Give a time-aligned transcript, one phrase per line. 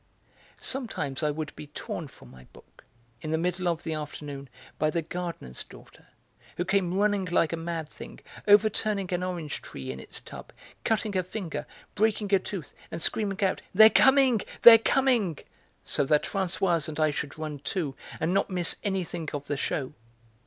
[0.59, 2.85] Sometimes I would be torn from my book,
[3.21, 6.07] in the middle of the afternoon, by the gardener's daughter,
[6.57, 10.51] who came running like a mad thing, overturning an orange tree in its tub,
[10.83, 15.37] cutting a finger, breaking a tooth, and screaming out "They're coming, they're coming!"
[15.85, 19.93] so that Françoise and I should run too and not miss anything of the show.